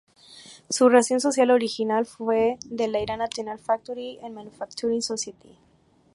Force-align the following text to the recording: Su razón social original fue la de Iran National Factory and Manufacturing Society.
Su 0.67 0.89
razón 0.89 1.19
social 1.19 1.51
original 1.51 2.07
fue 2.07 2.57
la 2.71 2.87
de 2.87 3.03
Iran 3.03 3.19
National 3.19 3.59
Factory 3.59 4.17
and 4.23 4.33
Manufacturing 4.33 5.03
Society. 5.03 5.55